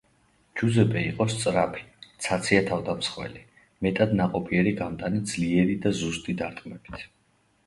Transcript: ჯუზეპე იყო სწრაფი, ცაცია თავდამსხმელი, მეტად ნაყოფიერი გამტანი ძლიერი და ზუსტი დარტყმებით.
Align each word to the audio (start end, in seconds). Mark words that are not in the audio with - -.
ჯუზეპე 0.59 1.01
იყო 1.09 1.27
სწრაფი, 1.33 1.83
ცაცია 2.27 2.63
თავდამსხმელი, 2.69 3.43
მეტად 3.89 4.17
ნაყოფიერი 4.23 4.75
გამტანი 4.81 5.23
ძლიერი 5.35 5.77
და 5.87 5.95
ზუსტი 6.03 6.37
დარტყმებით. 6.43 7.07